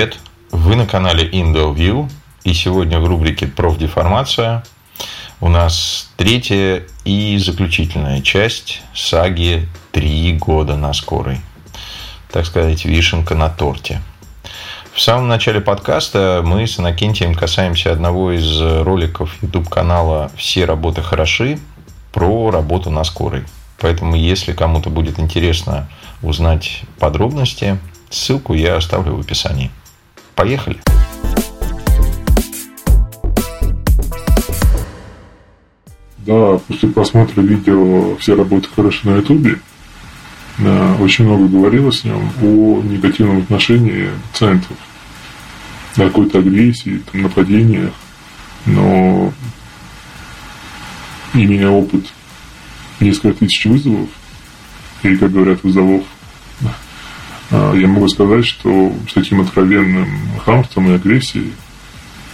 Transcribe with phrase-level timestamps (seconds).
[0.00, 0.18] привет!
[0.50, 2.08] Вы на канале IndoView,
[2.44, 4.64] и сегодня в рубрике «Профдеформация»
[5.42, 11.42] у нас третья и заключительная часть саги «Три года на скорой».
[12.32, 14.00] Так сказать, вишенка на торте.
[14.94, 21.58] В самом начале подкаста мы с Иннокентием касаемся одного из роликов YouTube-канала «Все работы хороши»
[22.10, 23.44] про работу на скорой.
[23.78, 25.90] Поэтому, если кому-то будет интересно
[26.22, 29.70] узнать подробности, ссылку я оставлю в описании.
[30.40, 30.80] Поехали!
[36.16, 39.58] Да, после просмотра видео «Все работы хороши» на Ютубе
[40.98, 44.78] очень много говорилось с нем о негативном отношении пациентов,
[45.96, 47.92] о какой-то агрессии, там, нападениях,
[48.64, 49.34] но
[51.34, 52.06] имея опыт
[52.98, 54.08] несколько тысяч вызовов,
[55.02, 56.04] или, как говорят, вызовов
[57.50, 60.08] я могу сказать, что с таким откровенным
[60.44, 61.52] хамством и агрессией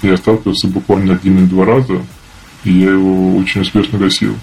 [0.03, 2.05] я сталкивался буквально один или два раза,
[2.65, 4.37] и я его очень успешно гасил.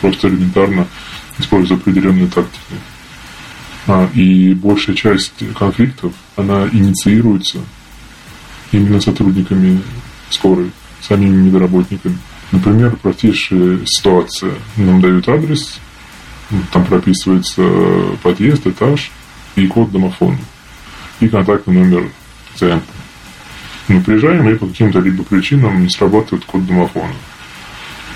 [0.00, 0.86] Просто элементарно
[1.38, 2.74] используя определенные тактики.
[3.86, 7.58] А, и большая часть конфликтов, она инициируется
[8.70, 9.82] именно сотрудниками
[10.30, 12.18] скорой, самими медработниками.
[12.52, 14.54] Например, простейшая ситуация.
[14.76, 15.80] Нам дают адрес,
[16.72, 17.62] там прописывается
[18.22, 19.10] подъезд, этаж–
[19.60, 20.38] и код домофона,
[21.20, 22.10] и контактный номер
[22.52, 22.86] пациента.
[23.88, 27.12] Мы приезжаем, и по каким-то либо причинам не срабатывает код домофона.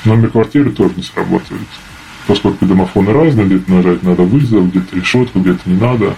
[0.05, 1.67] Номер квартиры тоже не срабатывает.
[2.27, 6.15] Поскольку домофоны разные, где-то нажать надо вызов, где-то решетку, где-то не надо.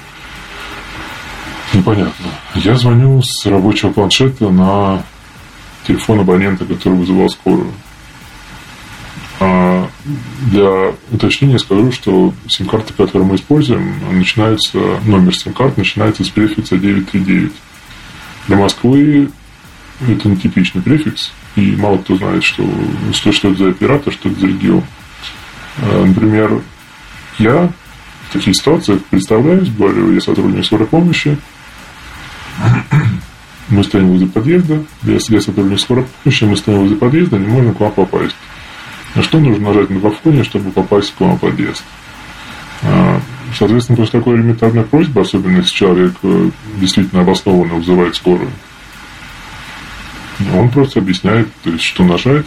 [1.72, 2.26] Непонятно.
[2.54, 5.02] Я звоню с рабочего планшета на
[5.86, 7.72] телефон абонента, который вызывал скорую.
[9.40, 9.65] А
[10.50, 17.52] для уточнения скажу, что сим-карты, которые мы используем, начинается, номер сим-карт начинается с префикса 939.
[18.46, 19.30] Для Москвы
[20.06, 22.68] это нетипичный префикс, и мало кто знает, что,
[23.12, 24.84] что, что это за оператор, что это за регион.
[25.78, 26.60] А, например,
[27.38, 27.70] я
[28.28, 31.36] в таких ситуациях представляюсь, говорю, я сотрудник скорой помощи,
[33.68, 37.80] мы стоим возле подъезда, я сотрудник скорой помощи, мы стоим возле подъезда, не можем к
[37.80, 38.36] вам попасть.
[39.16, 41.82] На что нужно нажать на балконе, чтобы попасть к вам в подъезд?
[42.82, 43.18] А,
[43.56, 48.50] соответственно, после такой элементарной просьбы, особенно если человек э, действительно обоснованно вызывает скорую,
[50.54, 52.46] он просто объясняет, то есть, что нажать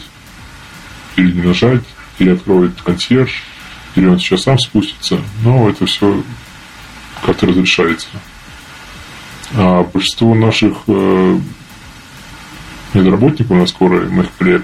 [1.15, 1.83] или не нажать,
[2.19, 3.43] или откроет консьерж,
[3.95, 5.19] или он сейчас сам спустится.
[5.43, 6.23] Но это все
[7.25, 8.09] как-то разрешается.
[9.55, 11.39] А большинство наших э,
[12.93, 14.63] медработников на скорой, моих коллег,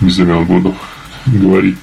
[0.00, 0.74] без имен буду,
[1.26, 1.76] говорить.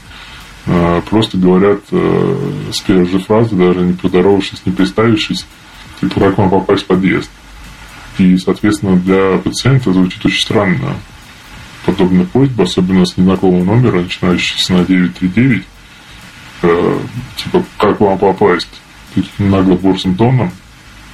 [0.68, 5.46] А, просто говорят э, с первой же фразы, даже не поздоровавшись, не представившись,
[6.00, 7.30] типа, как вам попасть в подъезд.
[8.18, 10.96] И, соответственно, для пациента звучит очень странно
[11.86, 15.64] подобная просьба, особенно с незнакомого номера, начинающегося на 939,
[16.64, 17.00] э,
[17.38, 18.70] типа, как вам попасть?
[19.16, 20.52] Таким нагло борзым тоном,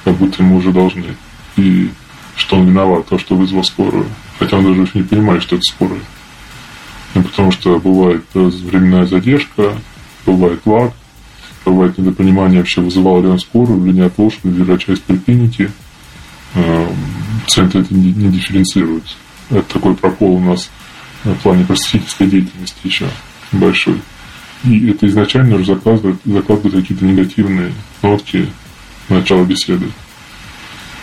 [0.04, 1.16] как будто ему уже должны.
[1.56, 1.90] И
[2.36, 4.06] что он виноват, то, что вызвал скорую.
[4.38, 6.00] Хотя он даже не понимает, что это скорая.
[7.14, 9.74] Ну, потому что бывает э, временная задержка,
[10.26, 10.92] бывает лаг,
[11.64, 15.70] бывает недопонимание вообще, вызывал ли он скорую или не от лошади, или часть поликлиники.
[16.54, 16.88] Э,
[17.44, 19.16] Пациенты это не, дифференцируют.
[19.50, 20.70] Это такой прокол у нас
[21.24, 23.06] в плане просветительской деятельности еще
[23.52, 24.00] большой.
[24.64, 28.48] И это изначально уже закладывает, закладывает какие-то негативные нотки
[29.08, 29.86] в начало беседы.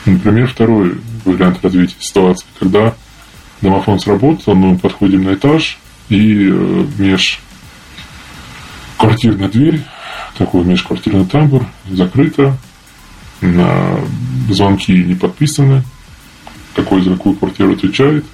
[0.05, 2.93] Например, второй вариант развития ситуации, когда
[3.61, 5.79] домофон сработал, мы подходим на этаж,
[6.09, 6.85] и э,
[8.97, 9.81] межквартирная дверь,
[10.37, 12.57] такой межквартирный тамбур, закрыта,
[13.41, 13.99] на
[14.49, 15.83] звонки не подписаны,
[16.75, 18.25] какой за какую квартиру отвечает.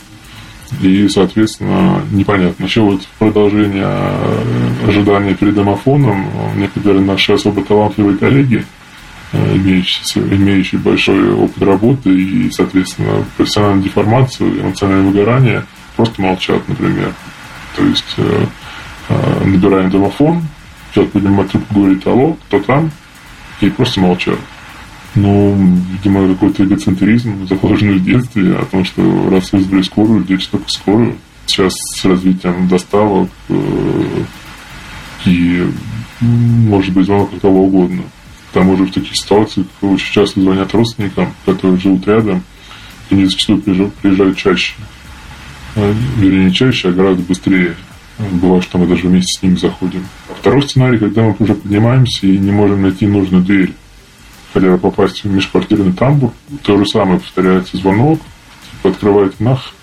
[0.81, 2.63] И, соответственно, непонятно.
[2.63, 8.65] Еще вот продолжение э, ожидания перед домофоном некоторые наши особо талантливые коллеги,
[9.33, 15.65] э, имеющие, имеющие большой опыт работы и, соответственно, профессиональную деформацию, эмоциональное выгорание,
[15.97, 17.13] просто молчат, например.
[17.75, 18.45] То есть э,
[19.09, 20.43] э, набираем домофон,
[20.93, 22.91] человек поднимает трубку, говорит «Алло, кто там?»
[23.61, 24.39] и просто молчат.
[25.13, 30.69] Ну, видимо, какой-то эгоцентризм, заложенный в детстве, о том, что раз вызвали скорую, здесь только
[30.69, 31.17] скорую.
[31.45, 34.23] Сейчас с развитием доставок э,
[35.25, 35.67] и,
[36.21, 38.03] может быть, звонок от кого угодно.
[38.51, 42.43] К тому же в таких ситуациях очень часто звонят родственникам, которые живут рядом,
[43.09, 44.73] и они зачастую приезжают чаще.
[45.75, 47.75] Вернее, не чаще, а гораздо быстрее.
[48.17, 50.05] Бывает, что мы даже вместе с ним заходим.
[50.29, 53.73] А второй сценарий, когда мы уже поднимаемся и не можем найти нужную дверь.
[54.53, 56.31] хотя попасть в межквартирный тамбур.
[56.63, 58.19] То же самое повторяется звонок,
[58.71, 59.73] типа открывайте нах,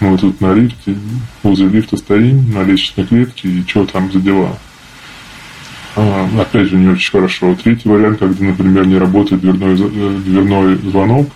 [0.00, 0.96] мы тут на лифте,
[1.42, 4.58] возле лифта стоим, на лестничной клетке, и что там за дела.
[5.94, 7.54] А, опять же, не очень хорошо.
[7.54, 11.28] Третий вариант, когда, например, не работает дверной, э, дверной звонок,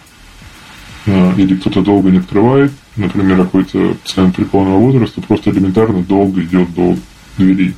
[1.06, 6.96] или кто-то долго не открывает, например, какой-то пациент преклонного возраста просто элементарно долго идет до
[7.38, 7.74] двери.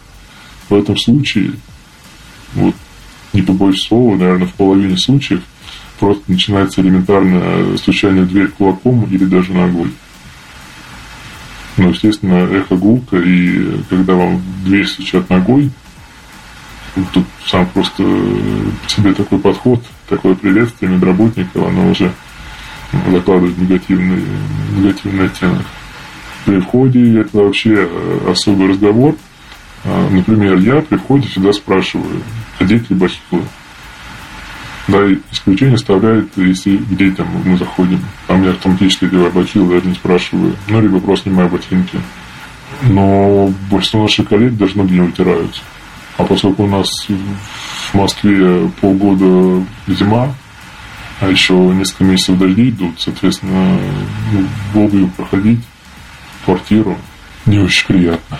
[0.69, 1.53] В этом случае,
[2.55, 2.75] вот,
[3.33, 5.43] не побоюсь слова, наверное, в половине случаев
[5.99, 9.91] просто начинается элементарное стучание в дверь кулаком или даже ногой.
[11.77, 15.71] Ну, естественно, эхо гулка, и когда вам дверь стучат ногой,
[17.13, 18.03] тут сам просто
[18.89, 22.13] себе такой подход, такое приветствие медработников, оно уже
[23.11, 24.23] закладывает негативный,
[24.77, 25.65] негативный оттенок.
[26.45, 27.89] При входе это вообще
[28.27, 29.17] особый разговор.
[29.85, 32.23] А, например, я при входе всегда спрашиваю,
[32.59, 33.43] одеть ли бахилы.
[34.89, 34.99] Да,
[35.31, 38.01] исключение составляет, если к детям мы заходим.
[38.27, 40.57] Там я автоматически одеваю бахилы, даже не спрашиваю.
[40.69, 41.99] Ну, либо просто снимаю ботинки.
[42.83, 45.61] Но большинство наших коллег даже ноги не вытираются.
[46.17, 50.35] А поскольку у нас в Москве полгода зима,
[51.21, 53.79] а еще несколько месяцев дожди идут, соответственно,
[54.33, 55.61] ну, долго проходить
[56.45, 56.97] квартиру
[57.47, 58.39] не очень приятно.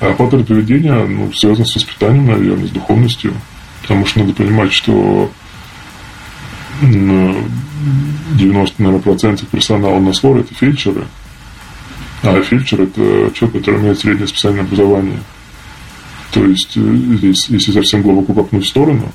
[0.00, 3.34] А паттерн поведения ну, связан с воспитанием, наверное, с духовностью.
[3.82, 5.30] Потому что надо понимать, что
[6.80, 11.04] 90, наверное, процентов персонала на СВОР– это фельдшеры.
[12.22, 15.20] А фельдшер– это человек, который имеет среднее специальное образование.
[16.32, 19.10] То есть, э, здесь, если совсем глубоко копнуть в сторону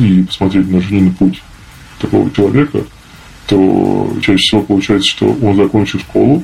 [0.00, 1.42] и посмотреть на жизненный путь
[2.00, 2.84] такого человека,
[3.46, 6.42] то чаще всего получается, что он закончил школу,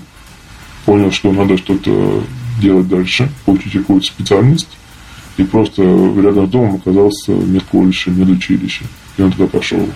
[0.84, 2.22] понял, что надо что-то
[2.60, 4.68] делать дальше, получить какую-то специальность,
[5.36, 8.84] и просто рядом с домом оказался медколледж, медучилище.
[9.16, 9.88] И он туда пошел.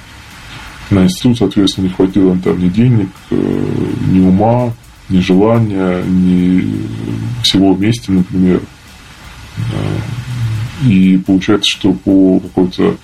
[0.90, 3.76] На институт, соответственно, не хватило там ни денег, э,
[4.08, 4.72] ни ума,
[5.08, 6.80] ни желания, ни
[7.42, 8.60] всего вместе, например.
[10.84, 12.96] И получается, что по какой-то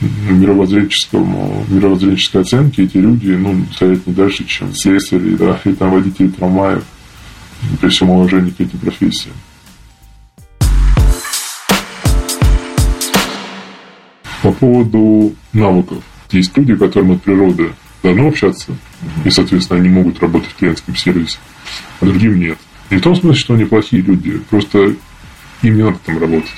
[0.00, 6.28] мировоззренческому, мировоззренческой оценке эти люди ну, стоят не дальше, чем слесари, да, и там водители
[6.28, 6.84] трамваев,
[7.80, 9.34] при всем уважении к этим профессиям.
[14.42, 16.04] По поводу навыков.
[16.30, 18.76] Есть люди, которым от природы дано общаться,
[19.24, 21.38] и, соответственно, они могут работать в клиентском сервисе,
[22.00, 22.58] а другим нет.
[22.90, 24.94] Не в том смысле, что они плохие люди, просто
[25.62, 26.52] им не надо там работать.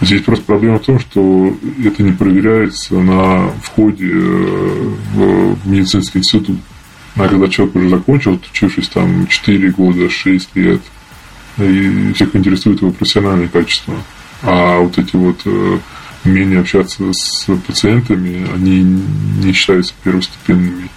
[0.00, 6.58] Здесь просто проблема в том, что это не проверяется на входе э, в медицинский институт.
[7.16, 10.82] А когда человек уже закончил, учившись там 4 года, 6 лет,
[11.58, 13.94] и всех интересует его профессиональные качества.
[14.42, 15.78] А вот эти вот э,
[16.26, 18.82] умение общаться с пациентами, они
[19.42, 20.90] не считаются первостепенными.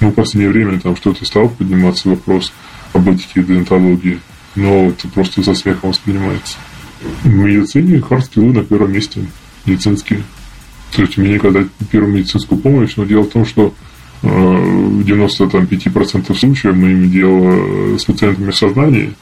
[0.00, 2.52] Ну, в последнее время там что-то стал подниматься вопрос
[2.94, 4.18] об этике и деонтологии,
[4.56, 6.56] но это просто со смехом воспринимается.
[7.00, 9.24] В медицине hard skill ы на первом месте,
[9.64, 10.22] медицинские.
[10.92, 13.74] То есть, у меня когда первую медицинскую помощь, но дело в том, что
[14.22, 19.14] э, в 95% случаев мы имеем дело с пациентами в сознании,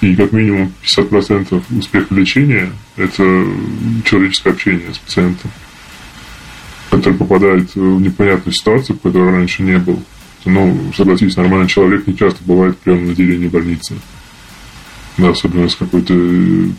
[0.00, 3.46] и как минимум 50% успеха лечения– это
[4.04, 5.50] человеческое общение с пациентом,
[6.90, 10.02] который попадает в непонятную ситуацию, в раньше не был.
[10.44, 13.94] Ну, согласитесь, нормальный человек не часто бывает прямо на отделении больницы
[15.16, 16.14] да, особенно с какой-то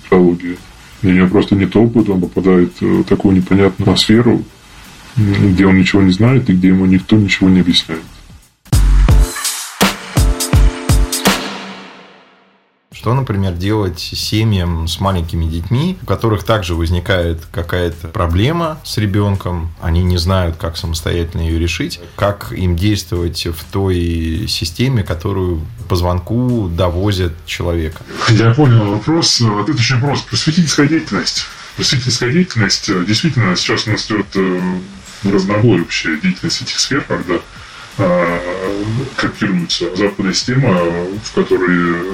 [0.04, 0.58] патологией.
[1.02, 4.44] И у него просто нет опыта, он попадает в такую непонятную сферу,
[5.16, 8.02] где он ничего не знает и где ему никто ничего не объясняет.
[12.96, 19.76] Что, например, делать семьям с маленькими детьми, у которых также возникает какая-то проблема с ребенком,
[19.82, 25.98] они не знают, как самостоятельно ее решить, как им действовать в той системе, которую по
[25.98, 28.02] звонку довозят человека?
[28.30, 29.42] Я понял вопрос.
[29.42, 30.30] Вот это очень просто.
[30.30, 31.46] Просветительская деятельность.
[31.76, 34.78] Просветительская деятельность действительно сейчас у нас идет э,
[35.26, 37.36] разнобой вообще деятельность этих сфер, когда
[39.16, 40.74] копируется западная система,
[41.24, 42.12] в которой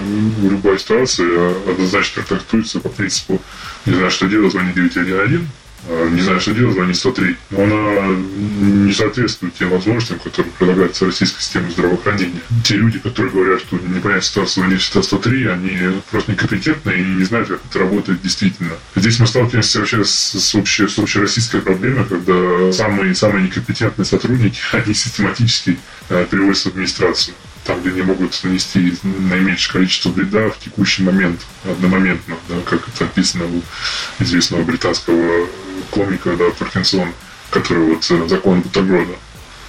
[0.49, 3.41] любая ситуация однозначно трактуется по принципу
[3.85, 7.35] не знаю, что делать, звони 911, а, не знаю, что делать, звони 103.
[7.51, 12.41] Но она не соответствует тем возможностям, которые предлагаются российской системой здравоохранения.
[12.63, 15.77] Те люди, которые говорят, что непонятная ситуация, звони всегда 103, они
[16.11, 18.71] просто некомпетентны и не знают, как это работает действительно.
[18.95, 24.59] Здесь мы сталкиваемся вообще с, с, общей, с общероссийской проблемой, когда самые, самые некомпетентные сотрудники,
[24.73, 25.77] они систематически
[26.09, 27.35] э, переводятся в администрацию
[27.65, 33.05] там, где они могут нанести наименьшее количество вреда в текущий момент, одномоментно, да, как это
[33.05, 33.61] описано у
[34.23, 35.47] известного британского
[35.91, 37.09] комика, да, Паркинсон.
[37.51, 39.13] который вот закон Бутагрода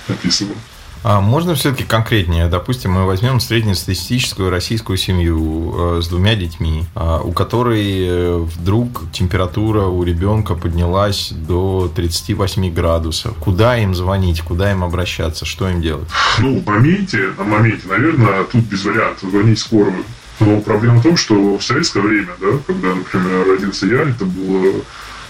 [0.09, 0.57] описывал.
[1.05, 2.47] А можно все-таки конкретнее?
[2.47, 9.11] Допустим, мы возьмем среднестатистическую российскую семью э, с двумя детьми, э, у которой э, вдруг
[9.11, 13.35] температура у ребенка поднялась до 38 градусов.
[13.39, 16.09] Куда им звонить, куда им обращаться, что им делать?
[16.39, 20.05] Ну, в моменте, на моменте, наверное, тут без вариантов звонить скорую.
[20.39, 24.73] Но проблема в том, что в советское время, да, когда, например, родился я, это было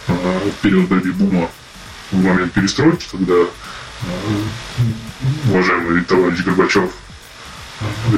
[0.09, 1.51] э, период бэби-бума,
[2.11, 3.35] в момент перестройки, когда
[5.49, 6.91] уважаемый товарищ Горбачев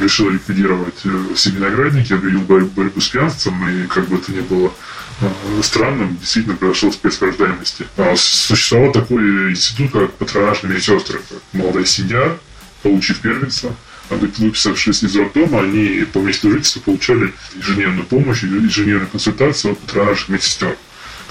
[0.01, 1.03] решил ликвидировать
[1.35, 4.73] все виноградники, объявил борьбу с пьянством, и как бы это ни было
[5.21, 5.31] э,
[5.63, 7.87] странным, действительно произошел спец рождаемости.
[7.97, 11.21] А существовал такой институт, как патронажные медсестры.
[11.53, 12.37] Молодая семья,
[12.83, 13.75] получив первенство,
[14.11, 20.77] выписавшись из роддома, они по месту жительства получали ежедневную помощь, ежедневную консультацию от патронажных медсестер,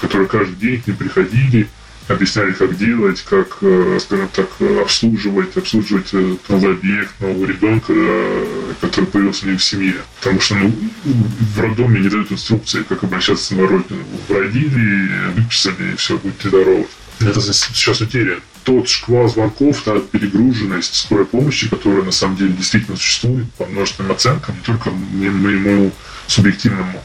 [0.04, 1.68] которые каждый день к ним приходили,
[2.08, 4.48] объясняли, как делать, как, э, скажем так,
[4.82, 8.46] обслуживать, обслуживать э, новый объект, нового ребенка, э,
[8.82, 9.94] который появился у них в семье.
[10.20, 14.04] Потому что ну, в роддоме не дают инструкции, как обращаться с новорожденным.
[14.28, 16.86] Родили, выписали, и все, будьте здоровы.
[17.20, 18.40] Это сейчас утерян.
[18.64, 24.12] Тот шквал звонков, та перегруженность скорой помощи, которая на самом деле действительно существует по множественным
[24.12, 25.92] оценкам, не только моему
[26.26, 27.02] субъективному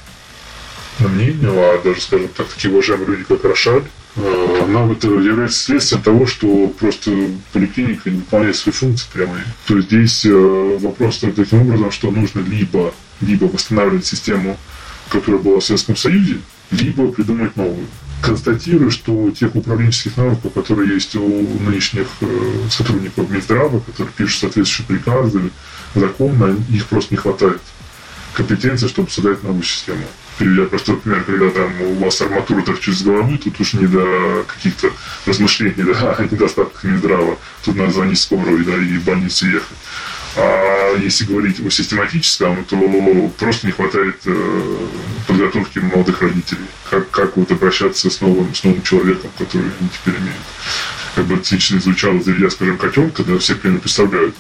[1.08, 3.84] мнению, а даже, скажем так, такие уважаемые люди, как Рошаль,
[4.16, 7.12] Э, нам это является следствием того, что просто
[7.54, 9.44] поликлиника не выполняет свои функции прямые.
[9.68, 14.58] То есть здесь э, вопрос стоит таким образом, что нужно либо, либо восстанавливать систему,
[15.10, 16.40] которая была в Советском Союзе,
[16.72, 17.88] либо придумать новую.
[18.22, 21.26] Констатирую, что тех управленческих навыков, которые есть у
[21.60, 25.52] нынешних э, сотрудников Минздрава, которые пишут соответствующие приказы,
[25.96, 27.62] законы, их просто не хватает
[28.34, 30.06] компетенции, чтобы создать новую систему
[30.40, 34.46] приведя простой пример, когда там у вас арматура торчит через головы, тут уж не до
[34.48, 34.90] каких-то
[35.26, 37.38] размышлений, да, о недостатках Минздрава.
[37.64, 39.78] Тут надо звонить скорую да, и в больницу ехать.
[40.38, 42.78] А если говорить о систематическом, то
[43.38, 44.88] просто не хватает э,
[45.28, 46.68] подготовки молодых родителей.
[46.90, 50.38] Как, как вот обращаться с новым, с новым человеком, который они теперь имеют.
[51.16, 54.36] Как бы цинично звучало, заведя, скажем, котенка, да, все примерно представляют,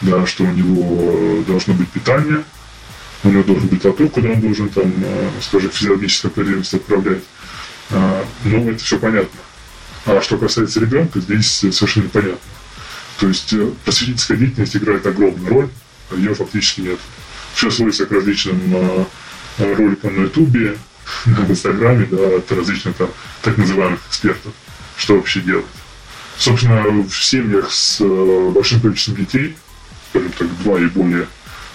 [0.00, 2.42] да, что у него должно быть питание,
[3.24, 7.22] у него должен быть вокруг, куда он должен там, э, скажем, физиологическую потребность отправлять.
[7.90, 9.40] А, ну, это все понятно.
[10.04, 12.38] А что касается ребенка, здесь совершенно непонятно.
[13.18, 15.68] То есть э, просветительская деятельность играет огромную роль,
[16.10, 16.98] а ее фактически нет.
[17.54, 19.04] Все сводится к различным э,
[19.58, 20.76] роликам на Ютубе,
[21.24, 23.10] в Инстаграме, да, от различных там
[23.42, 24.52] так называемых экспертов,
[24.96, 25.64] что вообще делать.
[26.38, 28.00] Собственно, в семьях с
[28.52, 29.56] большим количеством детей,
[30.10, 31.26] скажем так, два и более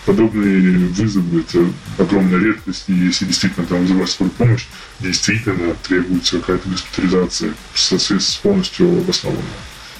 [0.05, 1.65] подобные вызовы– это
[1.97, 4.65] огромная редкость, и если действительно там вызывать скорую помощь,
[4.99, 9.43] действительно требуется какая-то госпитализация с полностью обоснованная.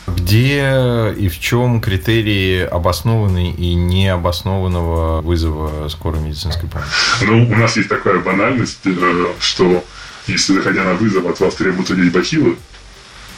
[0.07, 6.89] Где и в чем критерии обоснованной и необоснованного вызова скорой медицинской помощи?
[7.21, 9.83] Ну, у нас есть такая банальность, э, что
[10.27, 12.57] если, заходя на вызов, от вас требуют одеть бахилы,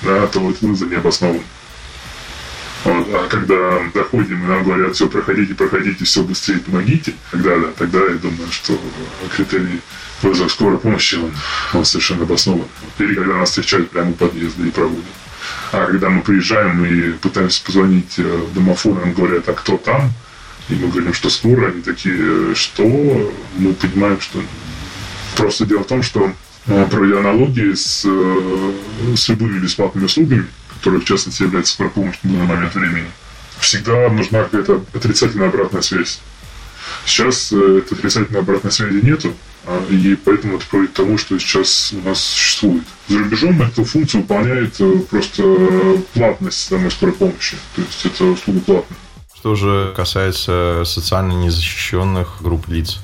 [0.01, 1.41] да, то этот вызов не обоснован.
[2.83, 7.67] Вот, а когда доходим, и нам говорят, все, проходите, проходите, все быстрее, помогите, тогда, да,
[7.77, 8.77] тогда я думаю, что
[9.35, 9.79] критерий
[10.21, 11.31] вызова скорой помощи, он,
[11.73, 12.67] он совершенно обоснован.
[12.99, 15.05] Или когда нас встречают прямо у подъезда и проводят.
[15.71, 20.11] А когда мы приезжаем и пытаемся позвонить э, в домофон, нам говорят, а кто там?
[20.69, 22.83] И мы говорим, что скоро, они такие, что?
[23.57, 24.41] Мы понимаем, что
[25.35, 26.31] просто дело в том, что
[26.67, 30.47] э, проводя аналогии с, э, с любыми бесплатными услугами,
[30.83, 33.07] которая в частности является скорой помощью на данный момент времени,
[33.59, 36.19] всегда нужна какая-то отрицательная обратная связь.
[37.05, 39.33] Сейчас э, этой отрицательной обратной связи нету,
[39.65, 42.83] а, и поэтому это приводит к тому, что сейчас у нас существует.
[43.07, 45.43] За рубежом эту функцию выполняет э, просто
[46.13, 47.55] платность самой скорой помощи.
[47.77, 48.99] То есть это услуга платная.
[49.33, 52.99] Что же касается социально незащищенных групп лиц?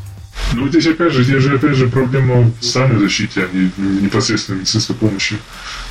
[0.54, 4.58] Ну, здесь опять же, здесь же опять же проблема в социальной защите, а не непосредственно
[4.58, 5.38] медицинской помощи.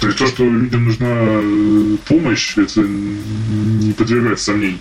[0.00, 4.80] То есть то, что людям нужна э, помощь, это не подвергается сомнению.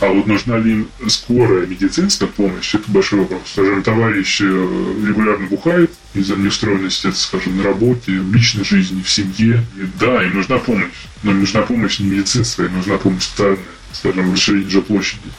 [0.00, 3.42] А вот нужна ли им скорая медицинская помощь, это большой вопрос.
[3.52, 9.64] Скажем, товарищ э, регулярно бухает из-за неустроенности, скажем, на работе, в личной жизни, в семье.
[9.76, 10.90] И да, им нужна помощь.
[11.22, 13.58] Но им нужна помощь не медицинская, им нужна помощь социальная,
[13.92, 15.30] скажем, расширение жилплощади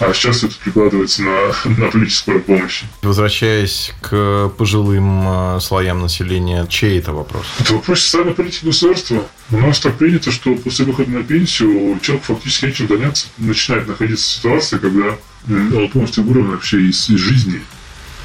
[0.00, 2.82] а сейчас это прикладывается на, на политическую помощь.
[3.02, 7.46] Возвращаясь к пожилым э, слоям населения, чей это вопрос?
[7.60, 9.26] Это вопрос социальной политики государства.
[9.50, 13.28] У нас так принято, что после выхода на пенсию человек фактически нечем заняться.
[13.38, 15.16] Начинает находиться в ситуации, когда
[15.48, 17.60] он полностью вырван вообще из, из жизни,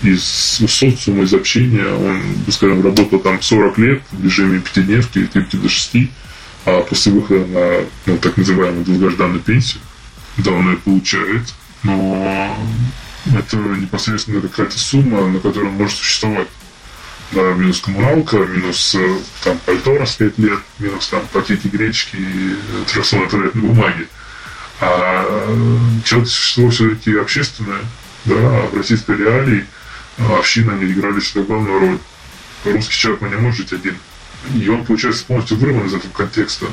[0.01, 1.85] из социума, из общения.
[1.85, 5.95] Он, скажем, работал там 40 лет в режиме пятидневки, 5 до 6,
[6.65, 9.81] А после выхода на ну, так называемую долгожданную пенсию,
[10.37, 12.57] да, он ее получает, но
[13.37, 16.47] это непосредственно какая-то сумма, на которую может существовать.
[17.31, 22.55] Да, минус коммуналка, минус э, там пальто раз 5 лет, минус там пакеты гречки и
[22.91, 24.07] 300 туалетной бумаги.
[24.81, 25.23] А
[26.05, 27.81] человек существо все-таки общественное,
[28.25, 29.65] да, а в российской реалии
[30.39, 31.97] община не играли всегда главную роль.
[32.65, 33.95] Русский человек не может жить один.
[34.55, 36.65] И он, получается, полностью вырван из этого контекста.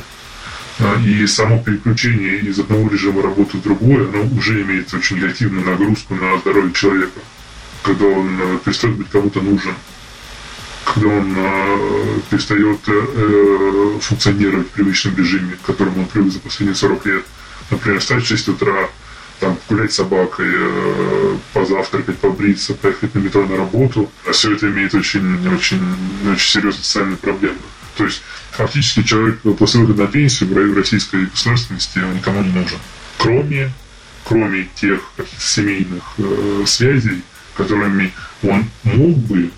[0.78, 5.64] А, и само переключение из одного режима работы в другой, оно уже имеет очень негативную
[5.64, 7.20] нагрузку на здоровье человека.
[7.82, 9.74] Когда он э, перестает быть кому-то нужен,
[10.84, 16.74] когда он э, перестает э, функционировать в привычном режиме, к которому он привык за последние
[16.74, 17.24] 40 лет.
[17.70, 18.90] Например, встать в 6 утра,
[19.40, 20.50] там, гулять с собакой,
[21.52, 24.10] позавтракать, побриться, поехать на метро на работу.
[24.26, 25.82] А все это имеет очень, очень,
[26.32, 27.58] очень серьезные социальные проблемы.
[27.96, 32.78] То есть фактически человек после выхода на пенсию в российской государственности никому не нужен.
[33.18, 33.72] Кроме,
[34.24, 35.00] кроме тех
[35.38, 37.22] семейных э, связей,
[37.56, 38.12] которыми
[38.42, 39.50] он мог бы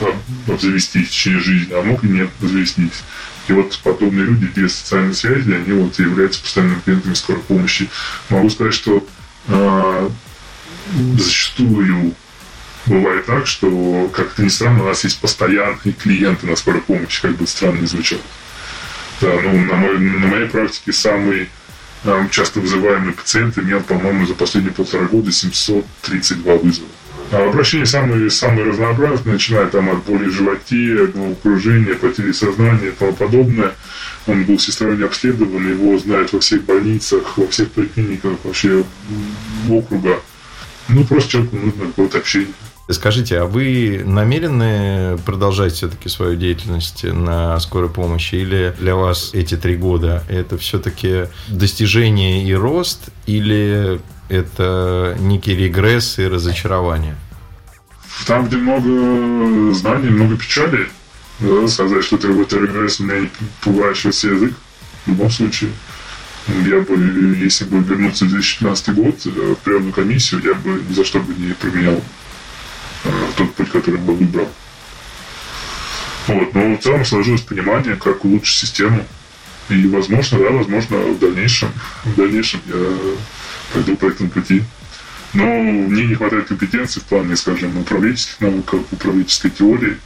[0.00, 0.12] э,
[0.48, 3.04] обзавестись в течение жизни, а мог и нет обзавестись.
[3.46, 7.88] И вот подобные люди без социальной связи, они вот являются постоянными клиентами скорой помощи.
[8.30, 9.06] Могу сказать, что
[9.48, 10.10] э,
[11.16, 12.14] зачастую
[12.86, 17.36] бывает так, что, как-то ни странно, у нас есть постоянные клиенты на скорой помощи, как
[17.36, 18.22] бы странно не звучало.
[19.20, 21.48] Да, ну, на, мой, на моей практике самый
[22.04, 26.88] э, часто вызываемый пациент имел, по-моему, за последние полтора года 732 вызова.
[27.32, 32.90] А обращения самые, самые разнообразные, начиная там от боли в животе, головокружения, потери сознания и
[32.90, 33.72] тому подобное.
[34.26, 38.84] Он был всесторонне обследован, его знают во всех больницах, во всех поликлиниках вообще
[39.70, 40.20] округа.
[40.88, 42.54] Ну, просто человеку нужно какое-то общение.
[42.90, 48.34] Скажите, а вы намерены продолжать все-таки свою деятельность на скорой помощи?
[48.34, 53.08] Или для вас эти три года это все-таки достижение и рост?
[53.24, 57.16] Или это некий регресс и разочарование?
[58.26, 60.86] Там, где много знаний, много печали,
[61.40, 63.30] да, сказать, что это какой-то регресс, меня не
[63.62, 64.52] поворачивается язык.
[65.06, 65.70] В любом случае,
[66.48, 66.94] я бы,
[67.40, 71.20] если бы вернуться в 2015 год э, в приемную комиссию, я бы ни за что
[71.20, 72.02] бы не променял э,
[73.36, 74.48] тот путь, который бы выбрал.
[76.26, 76.54] Вот.
[76.54, 79.06] Но в целом сложилось понимание, как улучшить систему.
[79.68, 81.72] И, возможно, да, возможно, в дальнейшем,
[82.04, 82.74] в дальнейшем я
[83.72, 84.62] пойду по этому пути.
[85.32, 89.98] Но мне не хватает компетенции в плане, скажем, управленческих навыков, управленческой теории.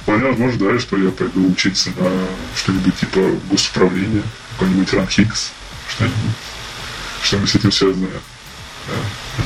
[0.00, 2.10] Вполне возможно, да, что я пойду учиться на
[2.56, 5.52] что-нибудь типа госуправления, какой-нибудь РАНХИКС,
[5.88, 6.16] что-нибудь,
[7.22, 8.08] что-нибудь с этим связано.
[8.88, 9.44] Да.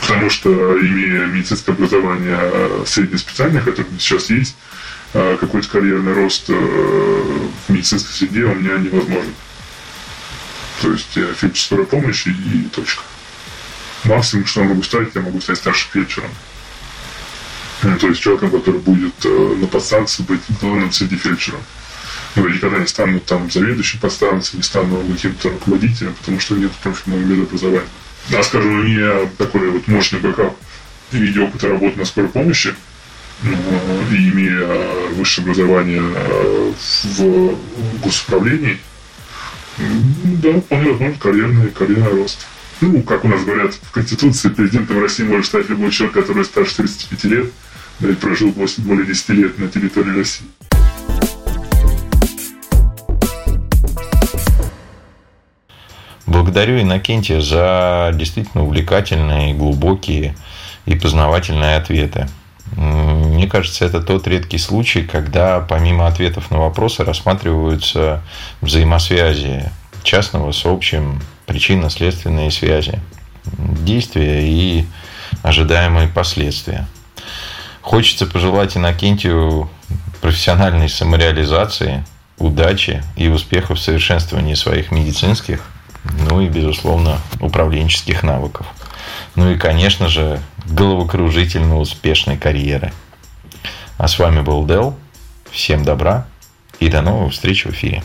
[0.00, 4.56] Потому что, имея медицинское образование э, среднеспециальное, которое сейчас есть,
[5.14, 9.34] э, какой-то карьерный рост э, в медицинской среде у меня невозможен.
[10.80, 13.02] То есть фельдшер скорой помощи и точка.
[14.04, 16.30] Максимум, что я могу стать, я могу стать старшим фельдшером.
[17.82, 21.60] Ну, то есть человеком, который будет на подстанции быть главным среди фельдшеров.
[22.36, 26.70] Но я никогда не стану там заведующим подстанции, не стану каким-то руководителем, потому что нет
[26.72, 27.88] профильного медобразования.
[28.30, 30.54] Да, скажем, у меня такой вот мощный backup
[31.10, 32.74] в виде опыта работы на скорой помощи,
[33.42, 33.52] ну,
[34.10, 34.66] и имея
[35.14, 36.72] высшее образование э,
[37.16, 37.58] в
[38.02, 38.78] госуправлении,
[39.78, 42.46] да, вполне возможно, карьерный, карьерный рост.
[42.80, 46.76] Ну, как у нас говорят в Конституции, президентом России может стать любой человек, который старше
[46.76, 47.52] 35 лет,
[48.00, 50.46] да и прожил более 10 лет на территории России.
[56.48, 60.34] Благодарю Иннокентия за действительно увлекательные, глубокие
[60.86, 62.26] и познавательные ответы.
[62.74, 68.22] Мне кажется, это тот редкий случай, когда помимо ответов на вопросы рассматриваются
[68.62, 69.70] взаимосвязи
[70.02, 72.98] частного с общим, причинно-следственные связи,
[73.44, 74.86] действия и
[75.42, 76.88] ожидаемые последствия.
[77.82, 79.68] Хочется пожелать Иннокентию
[80.22, 82.06] профессиональной самореализации,
[82.38, 85.60] удачи и успехов в совершенствовании своих медицинских,
[86.04, 88.66] ну и, безусловно, управленческих навыков.
[89.34, 92.92] Ну и, конечно же, головокружительно успешной карьеры.
[93.96, 94.96] А с вами был Дел.
[95.50, 96.26] Всем добра
[96.78, 98.02] и до новых встреч в эфире.